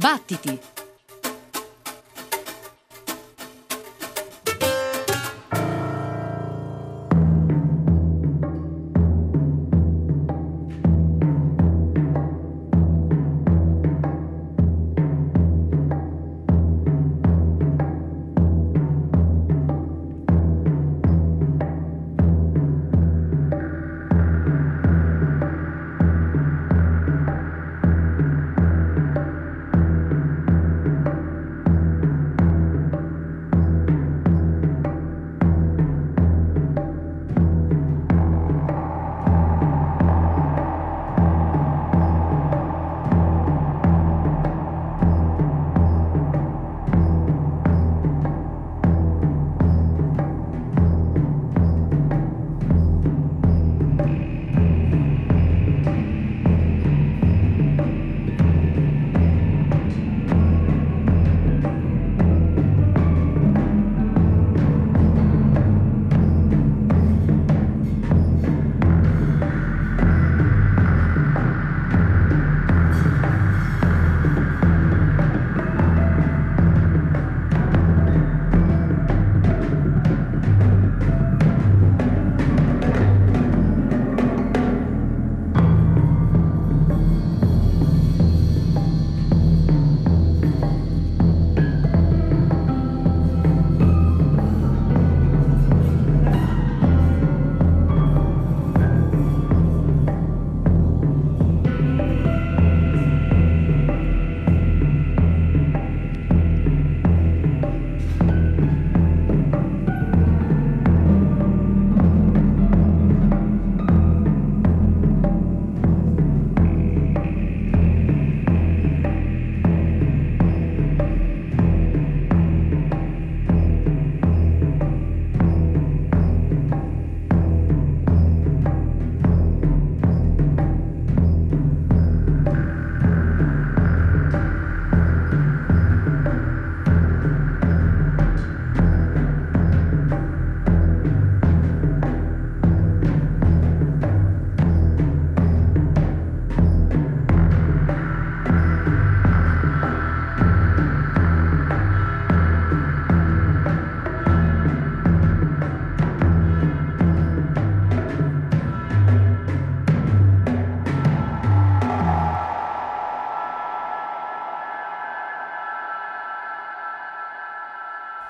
[0.00, 0.79] Battiti!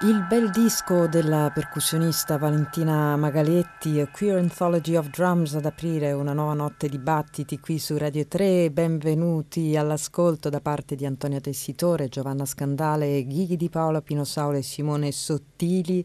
[0.02, 6.54] Il bel disco della percussionista Valentina Magaletti, Queer Anthology of Drums, ad aprire una nuova
[6.54, 8.70] notte di battiti qui su Radio 3.
[8.70, 15.12] Benvenuti all'ascolto da parte di Antonia Tessitore, Giovanna Scandale, Ghighi di Paola Pinosaula e Simone
[15.12, 16.02] Sottili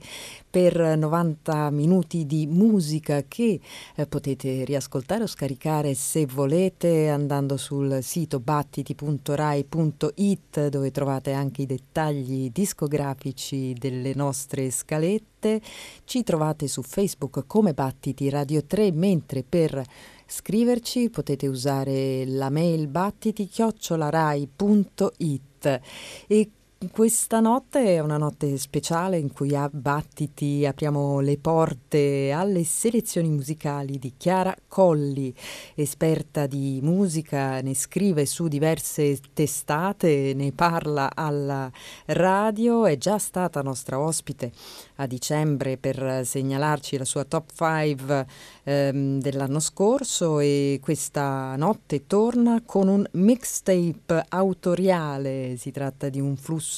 [0.50, 3.62] per 90 minuti di musica che
[3.96, 11.66] eh, potete riascoltare o scaricare se volete andando sul sito battiti.rai.it dove trovate anche i
[11.66, 15.62] dettagli discografici delle nostre scalette.
[16.04, 19.84] Ci trovate su Facebook come Battiti Radio 3, mentre per
[20.26, 25.82] scriverci potete usare la mail battiti chiocciolarai.it
[26.28, 26.50] e
[26.92, 33.30] questa notte è una notte speciale in cui a Battiti apriamo le porte alle selezioni
[33.30, 35.34] musicali di Chiara Colli,
[35.74, 41.72] esperta di musica, ne scrive su diverse testate, ne parla alla
[42.08, 44.52] radio, è già stata nostra ospite
[44.96, 48.28] a dicembre per segnalarci la sua top 5
[48.64, 56.36] ehm, dell'anno scorso e questa notte torna con un mixtape autoriale, si tratta di un
[56.36, 56.75] flusso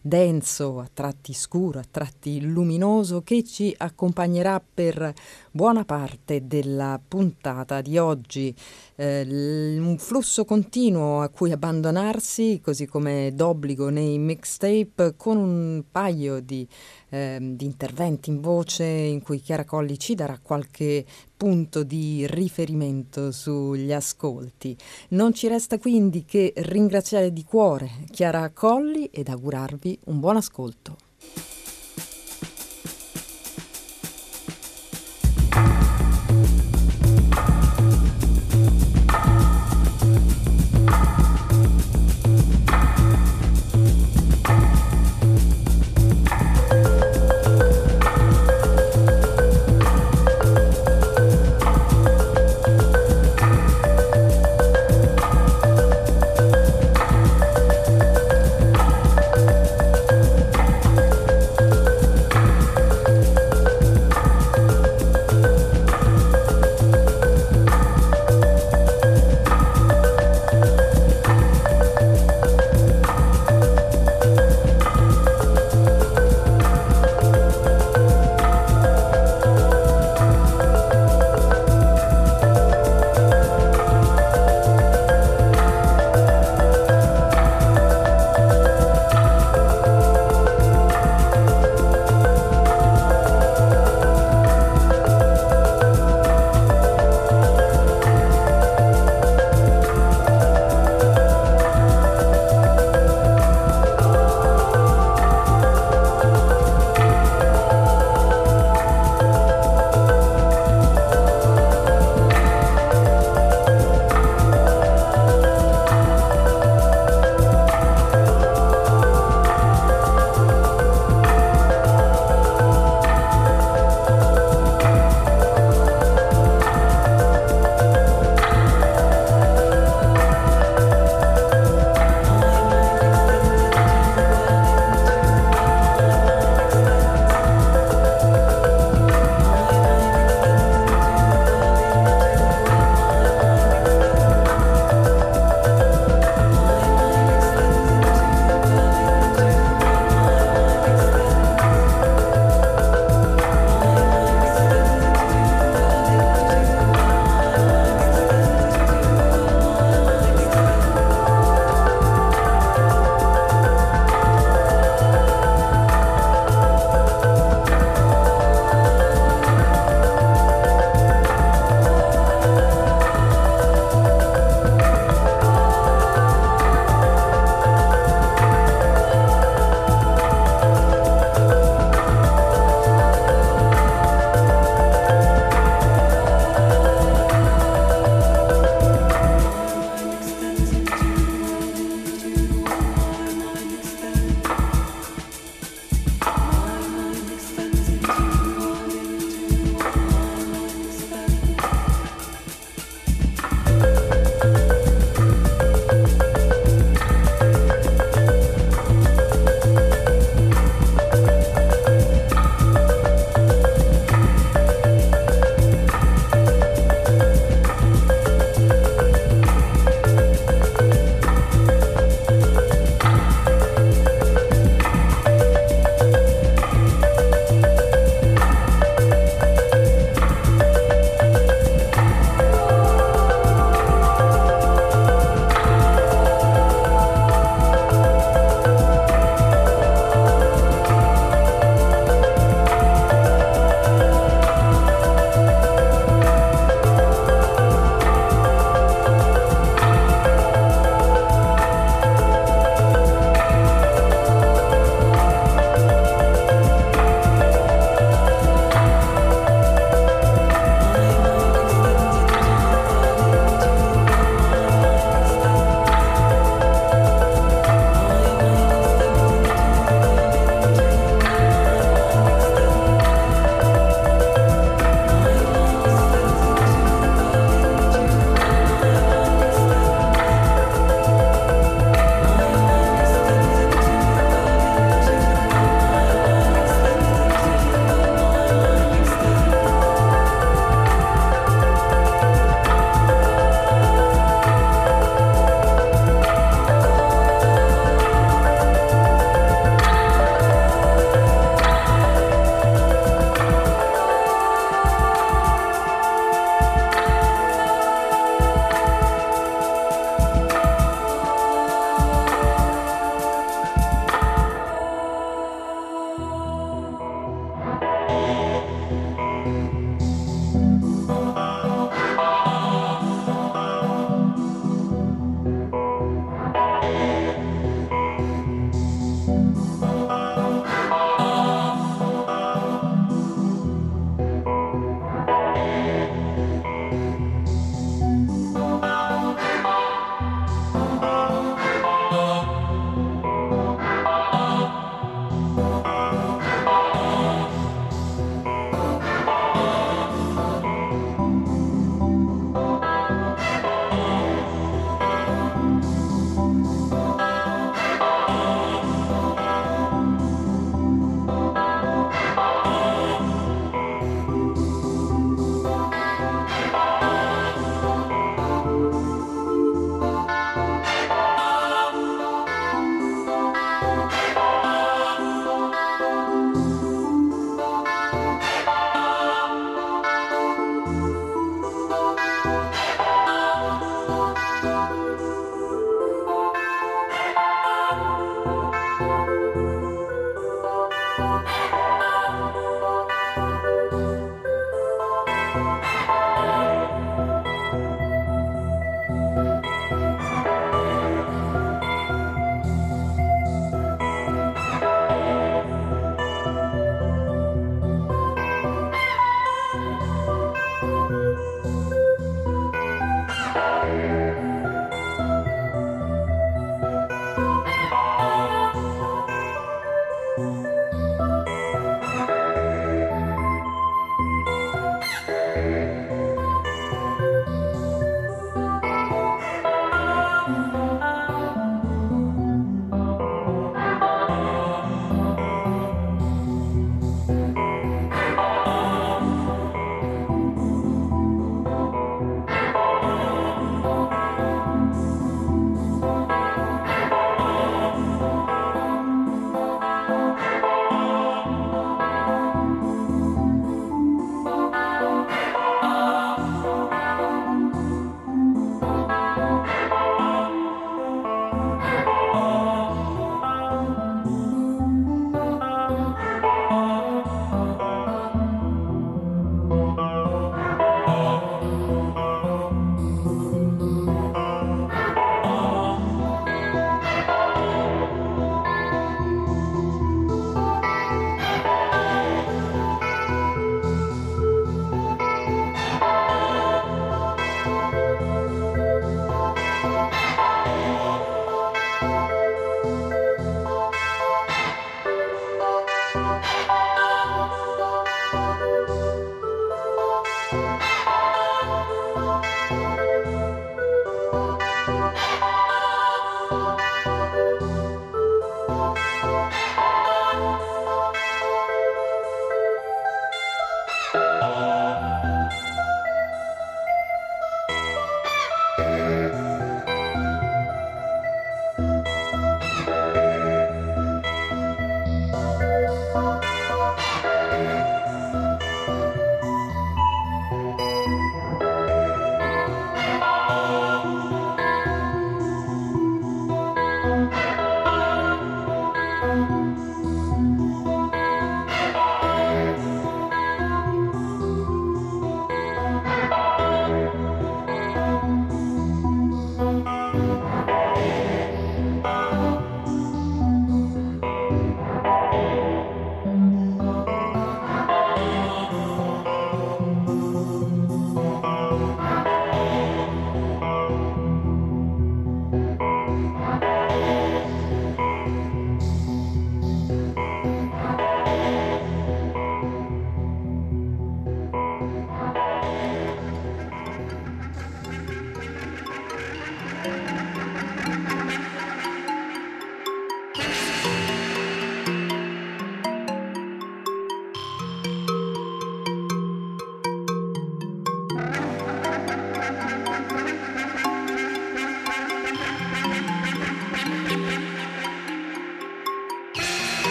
[0.00, 5.12] denso, a tratti scuro, a tratti luminoso che ci accompagnerà per
[5.50, 8.54] buona parte della puntata di oggi.
[8.96, 16.40] Eh, un flusso continuo a cui abbandonarsi, così come d'obbligo nei mixtape, con un paio
[16.40, 16.66] di
[17.10, 21.04] eh, di interventi in voce in cui Chiara Colli ci darà qualche
[21.40, 24.76] punto di riferimento sugli ascolti.
[25.10, 31.09] Non ci resta quindi che ringraziare di cuore Chiara Colli ed augurarvi un buon ascolto.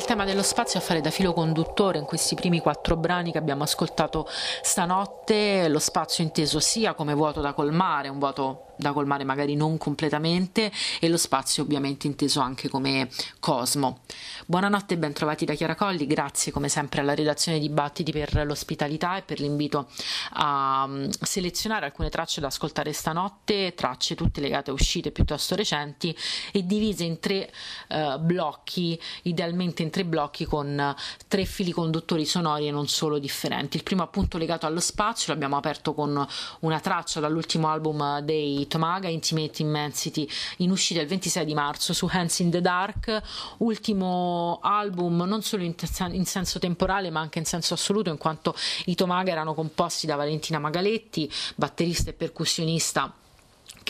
[0.00, 3.38] Il tema dello spazio a fare da filo conduttore in questi primi quattro brani che
[3.38, 4.26] abbiamo ascoltato
[4.62, 9.78] stanotte, lo spazio inteso sia come vuoto da colmare, un vuoto da colmare magari non
[9.78, 14.00] completamente e lo spazio ovviamente inteso anche come cosmo.
[14.46, 18.44] Buonanotte e ben trovati da Chiara Colli, grazie come sempre alla redazione di Battiti per
[18.44, 19.88] l'ospitalità e per l'invito
[20.32, 26.16] a mm, selezionare alcune tracce da ascoltare stanotte, tracce tutte legate a uscite piuttosto recenti
[26.52, 27.52] e divise in tre
[27.88, 30.94] uh, blocchi, idealmente in tre blocchi con
[31.28, 33.76] tre fili conduttori sonori e non solo differenti.
[33.76, 36.26] Il primo appunto legato allo spazio, l'abbiamo aperto con
[36.60, 40.26] una traccia dall'ultimo album dei Tomaga Intimate Immensity
[40.58, 43.22] in uscita il 26 di marzo su Hands in the Dark,
[43.58, 45.74] ultimo album non solo in,
[46.12, 48.54] in senso temporale ma anche in senso assoluto in quanto
[48.86, 53.12] i Tomaga erano composti da Valentina Magaletti, batterista e percussionista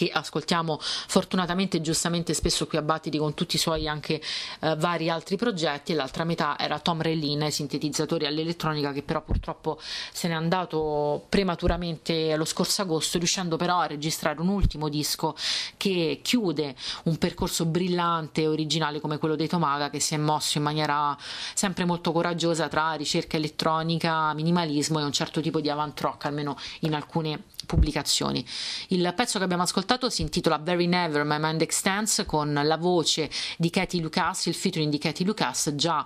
[0.00, 4.22] che ascoltiamo fortunatamente e giustamente spesso qui a Battiti con tutti i suoi anche
[4.60, 9.20] eh, vari altri progetti e l'altra metà era Tom Rellin ai sintetizzatori all'elettronica che però
[9.20, 9.78] purtroppo
[10.10, 15.36] se n'è andato prematuramente lo scorso agosto riuscendo però a registrare un ultimo disco
[15.76, 20.56] che chiude un percorso brillante e originale come quello dei Tomaga che si è mosso
[20.56, 21.14] in maniera
[21.52, 26.56] sempre molto coraggiosa tra ricerca elettronica, minimalismo e un certo tipo di avant rock almeno
[26.80, 28.44] in alcune pubblicazioni.
[28.88, 33.30] Il pezzo che abbiamo ascoltato si intitola Very Never My Mind Extends con la voce
[33.56, 36.04] di Katie Lucas, il featuring di Katie Lucas già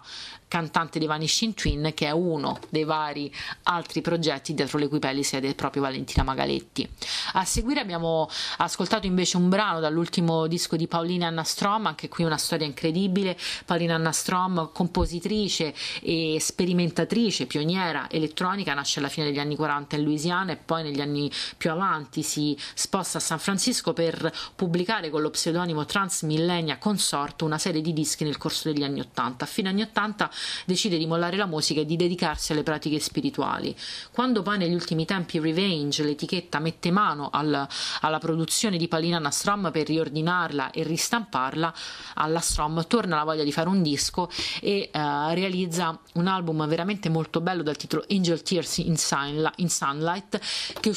[0.55, 5.25] cantante dei Vanishing Twin, che è uno dei vari altri progetti dietro le cui pelli
[5.25, 6.89] siede proprio Valentina Magaletti.
[7.33, 12.23] A seguire abbiamo ascoltato invece un brano dall'ultimo disco di Paolina Anna Strom, anche qui
[12.23, 13.37] una storia incredibile.
[13.65, 20.05] Paolina Anna Strom, compositrice e sperimentatrice, pioniera elettronica, nasce alla fine degli anni 40 in
[20.05, 25.21] Louisiana e poi negli anni più avanti si sposta a San Francisco per pubblicare con
[25.21, 29.45] lo pseudonimo Transmillenia Consort una serie di dischi nel corso degli anni 80.
[29.45, 30.31] A fine anni 80
[30.65, 33.75] decide di mollare la musica e di dedicarsi alle pratiche spirituali.
[34.11, 37.67] Quando poi negli ultimi tempi Revenge, l'etichetta, mette mano al,
[38.01, 41.75] alla produzione di Palina Nastrom per riordinarla e ristamparla,
[42.15, 44.31] alla Strom torna la voglia di fare un disco
[44.61, 44.99] e uh,
[45.33, 48.97] realizza un album veramente molto bello dal titolo Angel Tears in,
[49.57, 50.41] in Sunlight
[50.81, 50.91] che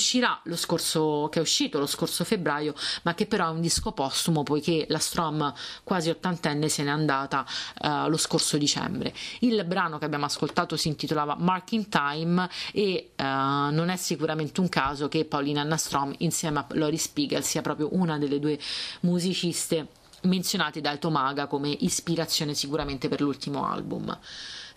[0.55, 4.85] scorso che è uscito lo scorso febbraio ma che però è un disco postumo poiché
[4.89, 7.45] la Strom quasi ottantenne se n'è andata
[7.81, 13.23] uh, lo scorso dicembre il brano che abbiamo ascoltato si intitolava Marking Time e uh,
[13.23, 18.17] non è sicuramente un caso che Paulina Annastrom insieme a Lori Spiegel sia proprio una
[18.17, 18.59] delle due
[19.01, 19.87] musiciste
[20.23, 24.17] menzionate da Tomaga come ispirazione sicuramente per l'ultimo album.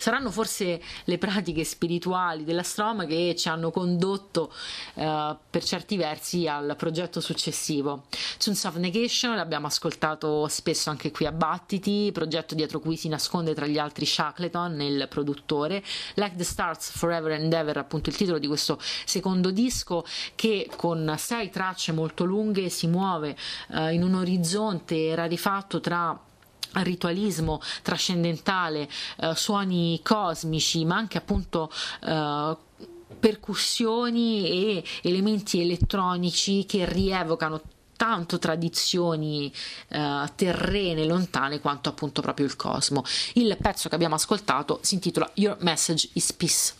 [0.01, 4.51] Saranno forse le pratiche spirituali della Strom che ci hanno condotto
[4.95, 8.05] eh, per certi versi al progetto successivo.
[8.39, 13.53] Tunes of Negation l'abbiamo ascoltato spesso anche qui a Battiti, progetto dietro cui si nasconde
[13.53, 15.83] tra gli altri Shackleton nel produttore.
[16.15, 21.13] Like the Stars Forever and Ever, appunto il titolo di questo secondo disco che con
[21.19, 23.37] sei tracce molto lunghe si muove
[23.69, 26.19] eh, in un orizzonte rarifatto tra
[26.73, 31.71] ritualismo trascendentale, eh, suoni cosmici, ma anche appunto
[32.03, 32.57] eh,
[33.19, 37.61] percussioni e elementi elettronici che rievocano
[38.01, 39.53] tanto tradizioni
[39.89, 43.03] eh, terrene lontane quanto appunto proprio il cosmo.
[43.33, 46.73] Il pezzo che abbiamo ascoltato si intitola Your Message is Peace.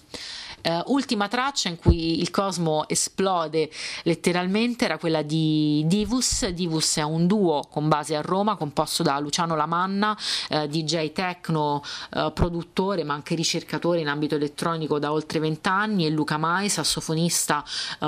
[0.63, 3.69] Uh, ultima traccia in cui il cosmo esplode
[4.03, 6.47] letteralmente era quella di Divus.
[6.47, 10.15] Divus è un duo con base a Roma composto da Luciano Lamanna,
[10.49, 16.09] uh, DJ tecno, uh, produttore ma anche ricercatore in ambito elettronico da oltre vent'anni e
[16.09, 17.63] Luca Mai, sassofonista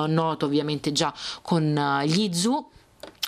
[0.08, 2.70] noto ovviamente già con gli Zoo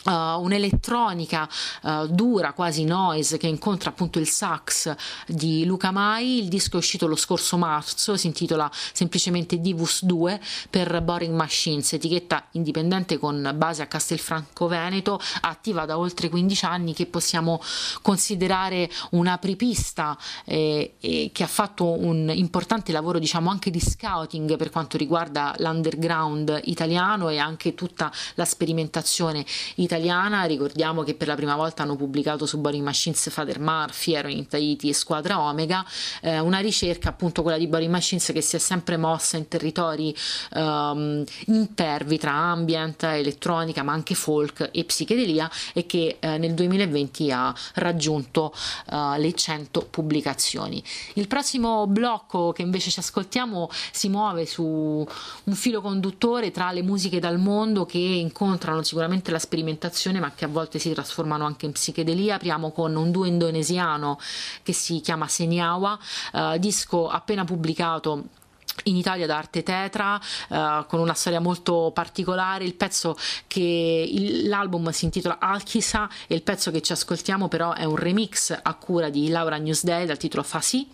[0.06, 1.50] Uh, un'elettronica
[1.82, 6.44] uh, dura, quasi noise, che incontra appunto il sax di Luca Mai.
[6.44, 10.40] Il disco è uscito lo scorso marzo, si intitola semplicemente Divus 2
[10.70, 16.94] per Boring Machines, etichetta indipendente con base a Castelfranco Veneto, attiva da oltre 15 anni,
[16.94, 17.60] che possiamo
[18.04, 20.16] considerare un'apripista
[20.46, 25.56] eh, eh, che ha fatto un importante lavoro, diciamo, anche di scouting per quanto riguarda
[25.58, 29.44] l'underground italiano e anche tutta la sperimentazione
[29.76, 34.14] italiana italiana, ricordiamo che per la prima volta hanno pubblicato su Boring Machines Father Murphy,
[34.14, 35.86] Ero in Tahiti e Squadra Omega,
[36.22, 40.14] eh, una ricerca appunto quella di Boring Machines che si è sempre mossa in territori
[40.54, 47.32] um, impervi tra ambient, elettronica ma anche folk e psichedelia e che eh, nel 2020
[47.32, 48.54] ha raggiunto
[48.92, 50.84] uh, le 100 pubblicazioni.
[51.14, 56.82] Il prossimo blocco che invece ci ascoltiamo si muove su un filo conduttore tra le
[56.82, 61.46] musiche dal mondo che incontrano sicuramente la sperimentazione sperimentazione ma che a volte si trasformano
[61.46, 62.36] anche in psichedelia.
[62.36, 64.20] Apriamo con un duo indonesiano
[64.64, 65.98] che si chiama Senyawa,
[66.34, 68.24] uh, disco appena pubblicato
[68.84, 74.48] in Italia da Arte Tetra uh, con una storia molto particolare il pezzo che il,
[74.48, 78.74] l'album si intitola Alchisa e il pezzo che ci ascoltiamo però è un remix a
[78.76, 80.88] cura di Laura Newsday dal titolo Fasi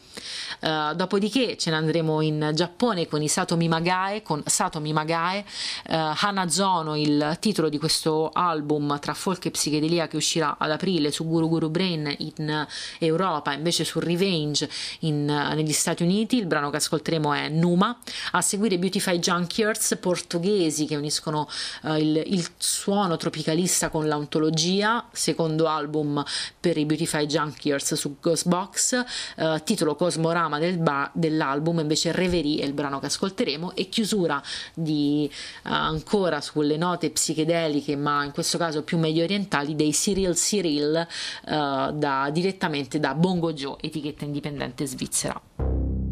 [0.62, 5.46] uh, dopodiché ce ne andremo in Giappone con i Satomi Magae con Satomi Magae.
[5.90, 11.12] Uh, Hanazono il titolo di questo album tra folk e psichedelia che uscirà ad aprile
[11.12, 12.68] su Guru Guru Brain in
[13.00, 16.38] Europa invece su Revenge in, negli Stati Uniti.
[16.38, 17.98] Il brano che ascolteremo è Numa
[18.32, 21.48] a seguire Beautify Junkiers portoghesi che uniscono
[21.84, 26.24] uh, il, il, suono tropicalista con l'antologia, secondo album
[26.60, 29.04] per i Beautify Junkiers su Ghostbox,
[29.38, 34.42] uh, titolo Cosmorama del ba- dell'album, invece Reverie è il brano che ascolteremo e chiusura
[34.74, 40.36] di uh, ancora sulle note psichedeliche ma in questo caso più medio orientali dei Cyril
[40.36, 41.08] Cyril
[41.44, 46.11] da, direttamente da Bongo Joe, etichetta indipendente svizzera.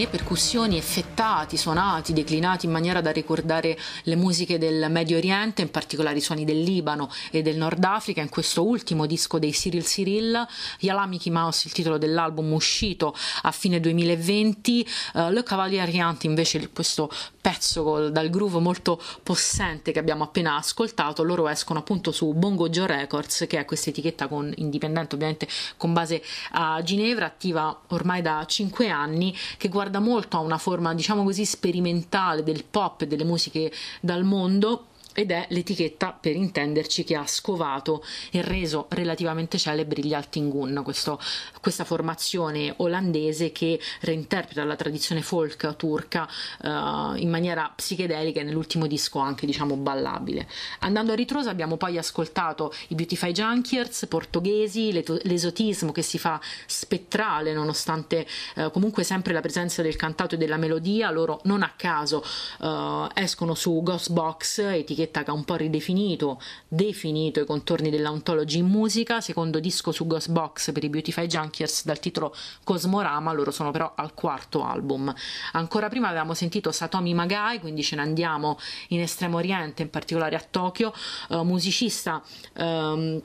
[0.00, 5.70] E percussioni effettati, suonati, declinati in maniera da ricordare le musiche del Medio Oriente, in
[5.70, 8.22] particolare i suoni del Libano e del Nord Africa.
[8.22, 10.46] In questo ultimo disco dei Cyril Cyril,
[10.80, 16.24] Yala Mickey Mouse, il titolo dell'album uscito a fine 2020, uh, eh, Le Cavalier Riant
[16.24, 22.32] invece questo pezzo dal groove molto possente che abbiamo appena ascoltato, loro escono appunto su
[22.32, 26.22] Bongo Joe Records, che è questa etichetta con, indipendente ovviamente con base
[26.52, 31.44] a Ginevra, attiva ormai da 5 anni, che guarda molto a una forma diciamo così
[31.44, 37.26] sperimentale del pop e delle musiche dal mondo ed è l'etichetta per intenderci che ha
[37.26, 41.20] scovato e reso relativamente celebri gli Altingun, questo,
[41.60, 46.28] questa formazione olandese che reinterpreta la tradizione folk turca
[46.62, 50.48] uh, in maniera psichedelica e nell'ultimo disco anche diciamo ballabile.
[50.80, 54.92] Andando a ritroso abbiamo poi ascoltato i Beautify Junkiers portoghesi,
[55.22, 60.56] l'esotismo che si fa spettrale nonostante uh, comunque sempre la presenza del cantato e della
[60.56, 62.24] melodia, loro non a caso
[62.60, 67.90] uh, escono su Ghost Box, etichetta etichetta che ha un po' ridefinito, definito i contorni
[67.90, 72.34] dell'ontology in musica, secondo disco su Ghostbox per i Beautify Junkiers dal titolo
[72.64, 75.12] Cosmorama, loro sono però al quarto album.
[75.52, 80.36] Ancora prima avevamo sentito Satomi Magai, quindi ce ne andiamo in Estremo Oriente, in particolare
[80.36, 80.92] a Tokyo,
[81.28, 82.22] uh, musicista
[82.58, 83.20] um,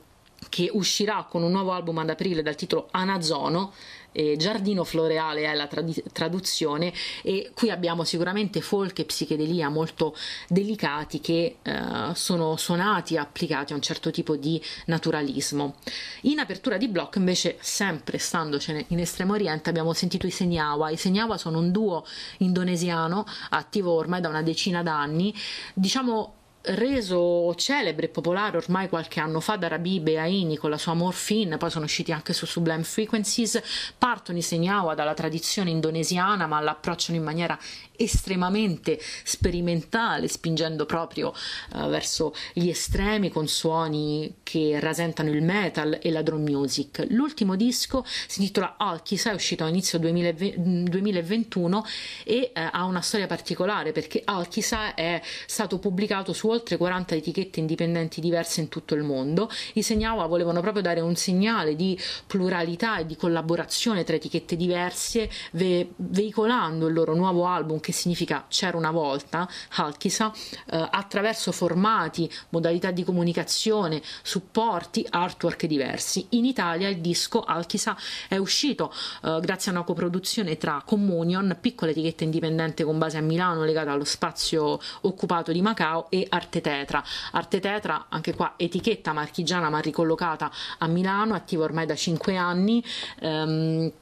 [0.48, 3.72] che uscirà con un nuovo album ad aprile dal titolo Anazono
[4.18, 6.92] eh, giardino floreale è la trad- traduzione
[7.22, 10.16] e qui abbiamo sicuramente folk e psichedelia molto
[10.48, 11.80] delicati che eh,
[12.14, 15.76] sono suonati e applicati a un certo tipo di naturalismo.
[16.22, 20.90] In apertura di blocco invece sempre standocene in Estremo Oriente abbiamo sentito i Senyawa.
[20.90, 22.04] I Senyawa sono un duo
[22.38, 25.32] indonesiano attivo ormai da una decina d'anni,
[25.74, 26.37] diciamo
[26.68, 31.56] reso celebre e popolare ormai qualche anno fa da Rabi Beaini con la sua Morphine,
[31.56, 33.60] poi sono usciti anche su Sublime Frequencies,
[33.96, 37.58] partono i Senyawa dalla tradizione indonesiana ma l'approcciano in maniera
[37.96, 41.34] estremamente sperimentale, spingendo proprio
[41.72, 47.06] uh, verso gli estremi con suoni che rasentano il metal e la drum music.
[47.10, 51.84] L'ultimo disco si intitola Alkisa, è uscito a inizio 2020, 2021
[52.24, 57.60] e uh, ha una storia particolare perché Alkisa è stato pubblicato su oltre 40 etichette
[57.60, 59.48] indipendenti diverse in tutto il mondo.
[59.74, 65.30] I Senyawa volevano proprio dare un segnale di pluralità e di collaborazione tra etichette diverse,
[65.52, 70.32] ve- veicolando il loro nuovo album che significa c'era una volta, Halkisa,
[70.70, 76.26] eh, attraverso formati, modalità di comunicazione, supporti, artwork diversi.
[76.30, 77.96] In Italia il disco Halkisa
[78.28, 78.92] è uscito
[79.22, 83.92] eh, grazie a una coproduzione tra Communion, piccola etichetta indipendente con base a Milano legata
[83.92, 87.02] allo spazio occupato di Macao, e Arte Tetra.
[87.32, 92.82] Arte Tetra, anche qua etichetta marchigiana ma ricollocata a Milano, attiva ormai da 5 anni.
[93.20, 93.92] Ehm,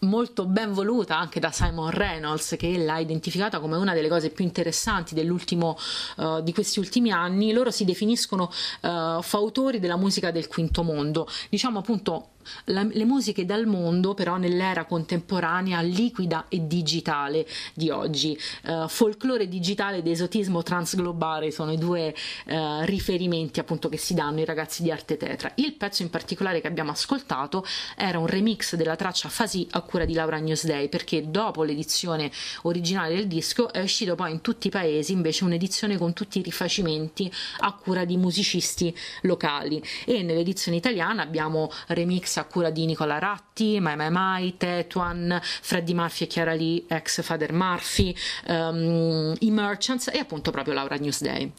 [0.00, 4.44] molto ben voluta anche da Simon Reynolds che l'ha identificata come una delle cose più
[4.44, 10.82] interessanti uh, di questi ultimi anni loro si definiscono uh, fautori della musica del quinto
[10.82, 12.30] mondo diciamo appunto
[12.66, 18.38] la, le musiche dal mondo però nell'era contemporanea liquida e digitale di oggi.
[18.64, 22.14] Uh, folklore digitale ed esotismo transglobale sono i due
[22.46, 25.52] uh, riferimenti appunto che si danno i ragazzi di Arte Tetra.
[25.56, 27.64] Il pezzo in particolare che abbiamo ascoltato
[27.96, 32.30] era un remix della traccia Fasi a cura di Laura Newsday perché dopo l'edizione
[32.62, 36.42] originale del disco è uscito poi in tutti i paesi invece un'edizione con tutti i
[36.42, 43.18] rifacimenti a cura di musicisti locali e nell'edizione italiana abbiamo remix a cura di Nicola
[43.18, 48.14] Ratti, Mai Mai Mai, Tetuan, Freddie Murphy e Chiara Lee, ex Father Murphy,
[48.48, 51.50] um, i Merchants e appunto proprio Laura Newsday.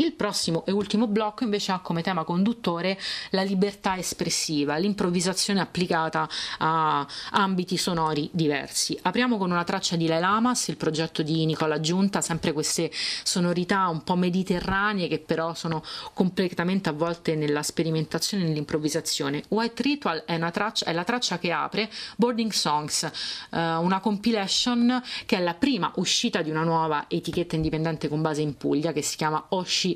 [0.00, 2.98] Il prossimo e ultimo blocco invece ha come tema conduttore
[3.32, 6.26] la libertà espressiva, l'improvvisazione applicata
[6.56, 8.98] a ambiti sonori diversi.
[9.02, 12.90] Apriamo con una traccia di Lamas, il progetto di Nicola Giunta, sempre queste
[13.24, 15.84] sonorità un po' mediterranee che però sono
[16.14, 19.42] completamente avvolte nella sperimentazione e nell'improvvisazione.
[19.48, 23.10] White Ritual è, traccia, è la traccia che apre Boarding Songs, eh,
[23.50, 28.56] una compilation che è la prima uscita di una nuova etichetta indipendente con base in
[28.56, 29.44] Puglia che si chiama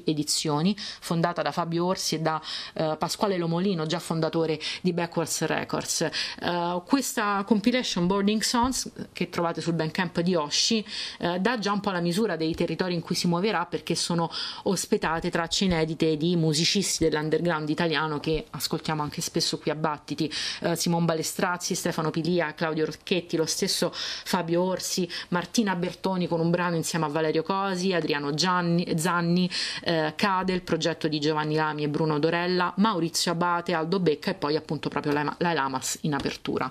[0.06, 2.40] Edizioni, fondata da Fabio Orsi e da
[2.72, 6.08] eh, Pasquale Lomolino, già fondatore di Backwards Records.
[6.40, 10.84] Uh, questa compilation Boarding Songs che trovate sul Bandcamp di Osci
[11.18, 14.30] uh, dà già un po' la misura dei territori in cui si muoverà perché sono
[14.64, 20.32] ospitate tracce inedite di musicisti dell'underground italiano che ascoltiamo anche spesso qui a Batti ospiti
[20.60, 26.50] eh, Simon Balestrazzi, Stefano Pilia, Claudio Rocchetti, lo stesso Fabio Orsi, Martina Bertoni con un
[26.50, 29.50] brano insieme a Valerio Cosi, Adriano Gianni, Zanni,
[29.84, 34.34] eh, Cade, il progetto di Giovanni Lami e Bruno Dorella, Maurizio Abate, Aldo Becca e
[34.34, 36.70] poi appunto proprio la, la Lamas in apertura.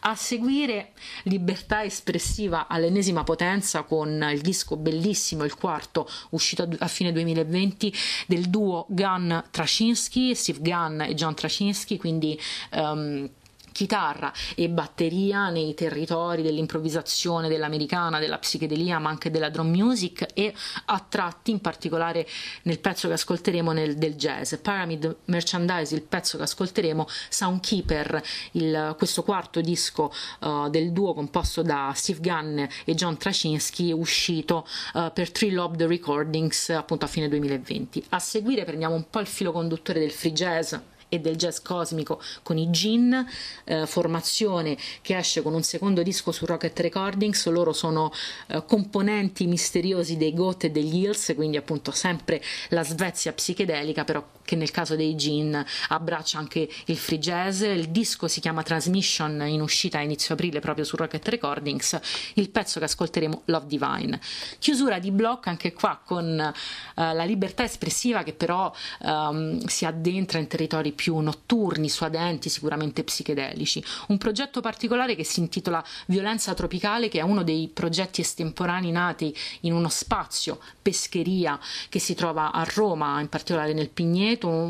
[0.00, 0.92] A seguire
[1.24, 7.92] Libertà espressiva all'ennesima potenza con il disco bellissimo, il quarto, uscito a fine 2020,
[8.26, 12.38] del duo Gunn Trashinsky, Steve Gunn e John Trashinsky, quindi
[12.72, 13.28] um,
[13.72, 20.54] chitarra e batteria nei territori dell'improvvisazione dell'americana, della psichedelia, ma anche della drum music e
[20.86, 22.26] a tratti in particolare
[22.62, 24.54] nel pezzo che ascolteremo nel, del jazz.
[24.56, 31.62] Pyramid Merchandise, il pezzo che ascolteremo, Soundkeeper, il, questo quarto disco uh, del duo composto
[31.62, 37.28] da Steve Gunn e John Tracinski, uscito uh, per Three Lobed Recordings appunto a fine
[37.28, 38.04] 2020.
[38.10, 40.74] A seguire prendiamo un po' il filo conduttore del free jazz
[41.12, 43.26] e del jazz cosmico con i Gin,
[43.64, 48.10] eh, formazione che esce con un secondo disco su Rocket Recordings, loro sono
[48.46, 52.40] eh, componenti misteriosi dei Goth e degli Hills, quindi appunto sempre
[52.70, 57.90] la Svezia psichedelica, però che nel caso dei Gin abbraccia anche il free jazz, il
[57.90, 62.00] disco si chiama Transmission in uscita a inizio aprile proprio su Rocket Recordings,
[62.34, 64.18] il pezzo che ascolteremo Love Divine.
[64.58, 70.38] Chiusura di blocco anche qua con uh, la libertà espressiva che però um, si addentra
[70.38, 73.82] in territori più notturni, suadenti, sicuramente psichedelici.
[74.08, 79.34] Un progetto particolare che si intitola Violenza Tropicale che è uno dei progetti estemporanei nati
[79.60, 84.68] in uno spazio, pescheria, che si trova a Roma, in particolare nel Pigneto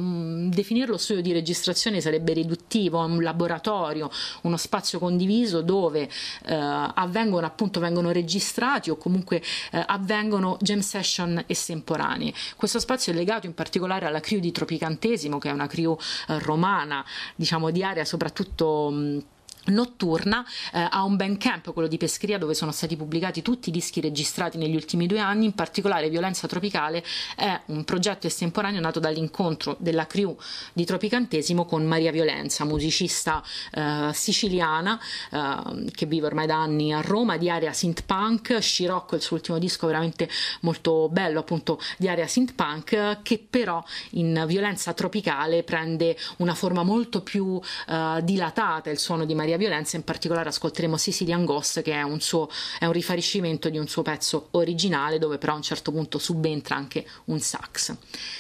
[0.49, 4.11] definirlo studio di registrazione sarebbe riduttivo, un laboratorio,
[4.43, 6.09] uno spazio condiviso dove
[6.47, 12.33] eh, avvengono appunto vengono registrati o comunque eh, avvengono jam session estemporanee.
[12.57, 15.97] Questo spazio è legato in particolare alla crew di Tropicantesimo, che è una crew
[16.27, 17.05] romana,
[17.35, 19.23] diciamo di area soprattutto
[19.66, 24.00] notturna eh, ha un bandcamp quello di Pescheria dove sono stati pubblicati tutti i dischi
[24.00, 25.44] registrati negli ultimi due anni.
[25.44, 27.04] In particolare Violenza Tropicale
[27.36, 30.36] è un progetto estemporaneo nato dall'incontro della crew
[30.72, 33.42] di Tropicantesimo con Maria Violenza musicista
[33.72, 34.98] eh, siciliana
[35.30, 38.58] eh, che vive ormai da anni a Roma di area synth punk.
[38.60, 40.28] Scirocco il suo ultimo disco veramente
[40.60, 46.82] molto bello appunto di area synth punk che però in Violenza Tropicale prende una forma
[46.82, 51.82] molto più eh, dilatata il suono di Maria Maria Violenza, in particolare ascolteremo Sicilian Ghost
[51.82, 52.48] che è un, suo,
[52.78, 56.76] è un rifariscimento di un suo pezzo originale dove però a un certo punto subentra
[56.76, 57.94] anche un sax.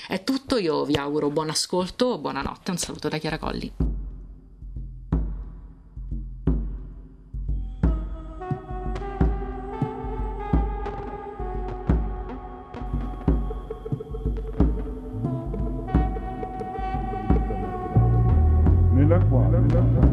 [0.08, 4.00] È tutto, io vi auguro buon ascolto, buonanotte, un saluto da Chiara Colli.
[19.12, 20.11] nella quale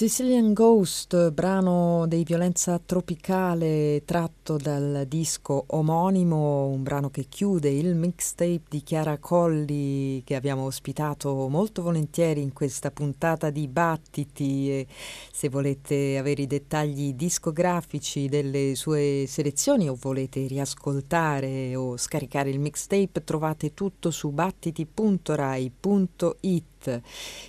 [0.00, 7.94] Sicilian Ghost, brano dei Violenza Tropicale tratto dal disco omonimo, un brano che chiude il
[7.94, 14.70] mixtape di Chiara Colli che abbiamo ospitato molto volentieri in questa puntata di Battiti.
[14.70, 14.86] E
[15.30, 22.58] se volete avere i dettagli discografici delle sue selezioni o volete riascoltare o scaricare il
[22.58, 26.70] mixtape trovate tutto su battiti.rai.it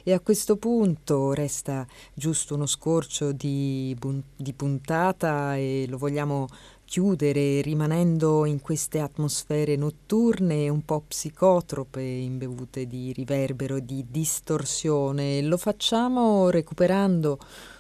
[0.04, 3.96] e a questo punto resta giusto uno scorcio di,
[4.36, 6.48] di puntata e lo vogliamo
[6.92, 15.42] chiudere rimanendo in queste atmosfere notturne un po' psicotrope, imbevute di riverbero, di distorsione.
[15.42, 17.40] Lo facciamo recuperando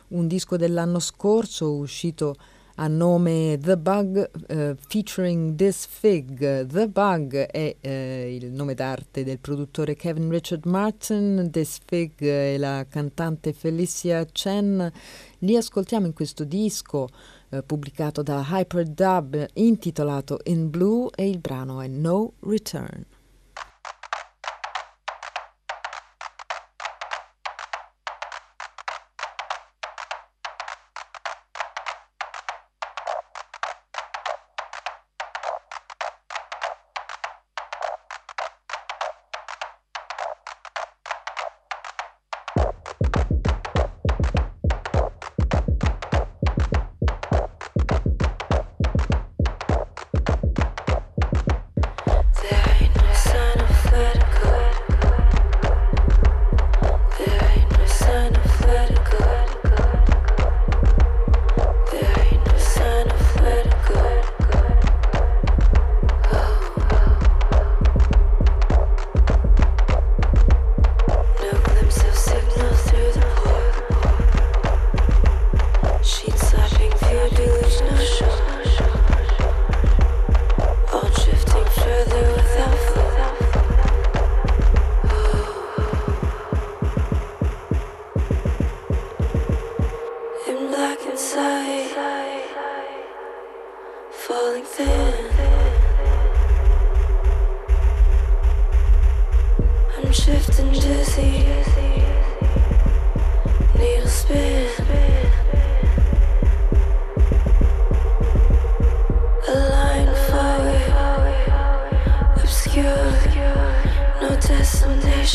[0.09, 2.35] un disco dell'anno scorso uscito
[2.81, 6.65] a nome The Bug uh, featuring This Fig.
[6.65, 7.87] The Bug è uh,
[8.27, 14.91] il nome d'arte del produttore Kevin Richard Martin, This Fig è la cantante Felicia Chen.
[15.39, 17.07] Li ascoltiamo in questo disco
[17.49, 23.05] uh, pubblicato da Hyperdub intitolato In Blue e il brano è No Return.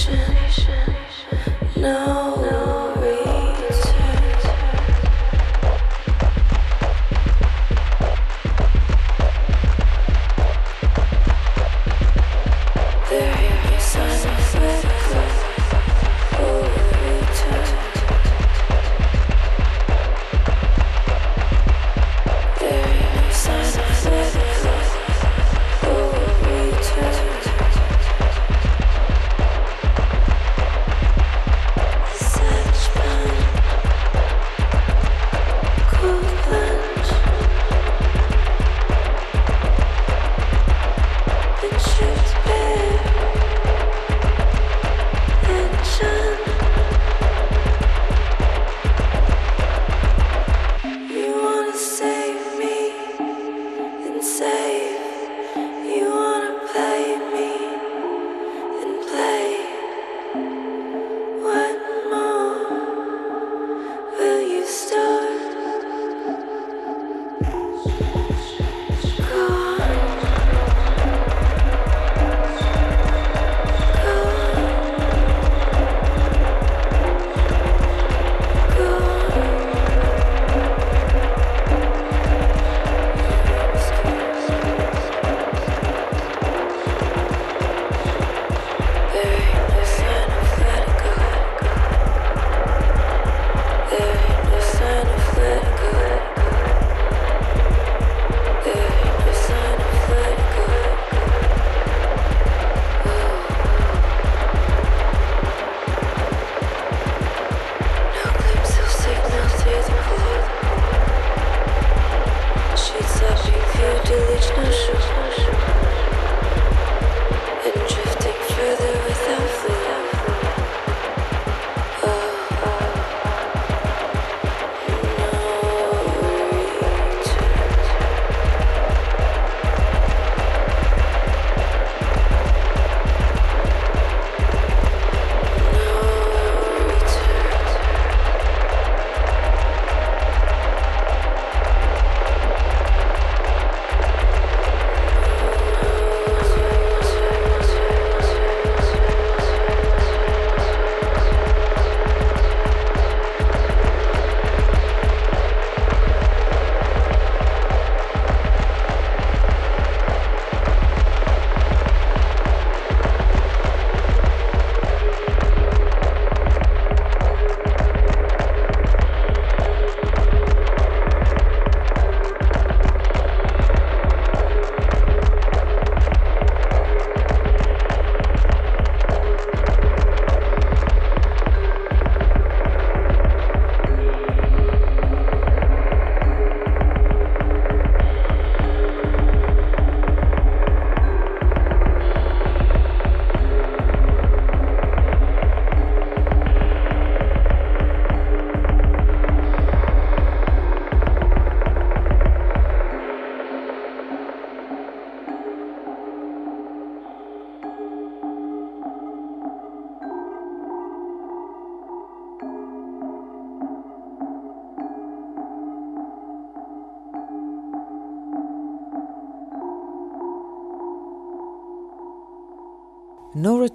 [0.09, 0.46] ocean.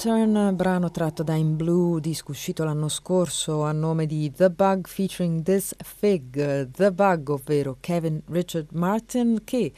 [0.03, 4.87] Return, brano tratto da In Blue, disco uscito l'anno scorso a nome di The Bug
[4.87, 9.71] featuring This Fig, The Bug, ovvero Kevin Richard Martin, che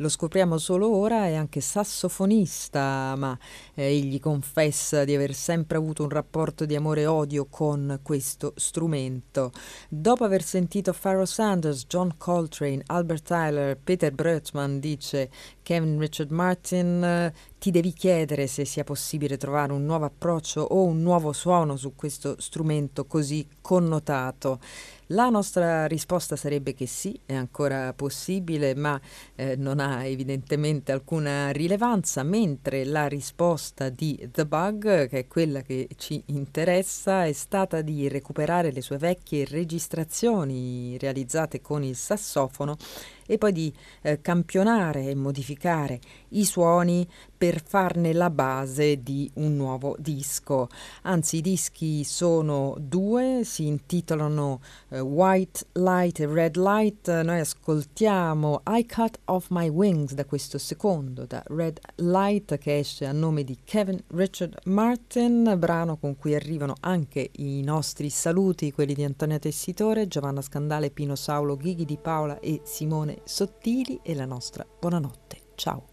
[0.00, 3.38] lo scopriamo solo ora è anche sassofonista, ma
[3.74, 8.54] eh, egli confessa di aver sempre avuto un rapporto di amore e odio con questo
[8.56, 9.52] strumento.
[9.88, 15.30] Dopo aver sentito Pharoah Sanders, John Coltrane, Albert Tyler, Peter Brötzmann, dice
[15.62, 21.02] Kevin Richard Martin ti devi chiedere se sia possibile trovare un nuovo approccio o un
[21.02, 24.60] nuovo suono su questo strumento così connotato.
[25.12, 29.00] La nostra risposta sarebbe che sì, è ancora possibile, ma
[29.34, 35.62] eh, non ha evidentemente alcuna rilevanza, mentre la risposta di The Bug, che è quella
[35.62, 42.76] che ci interessa, è stata di recuperare le sue vecchie registrazioni realizzate con il sassofono
[43.30, 46.00] e poi di eh, campionare e modificare
[46.30, 47.06] i suoni
[47.38, 50.68] per farne la base di un nuovo disco.
[51.02, 57.08] Anzi, i dischi sono due, si intitolano eh, White Light e Red Light.
[57.22, 63.06] Noi ascoltiamo I Cut Off My Wings da questo secondo, da Red Light, che esce
[63.06, 68.92] a nome di Kevin Richard Martin, brano con cui arrivano anche i nostri saluti, quelli
[68.92, 74.24] di Antonia Tessitore, Giovanna Scandale, Pino Saulo, Ghighi di Paola e Simone sottili e la
[74.24, 75.38] nostra buonanotte.
[75.54, 75.89] Ciao.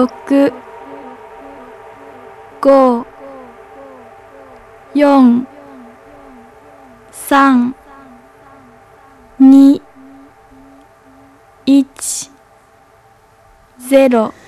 [0.00, 0.52] 6
[2.60, 3.04] 5
[4.94, 5.44] 4
[7.28, 7.74] 3
[9.38, 9.82] 2
[11.66, 12.30] 1
[13.78, 14.39] 0, la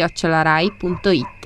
[0.00, 1.39] chiocciolarai.it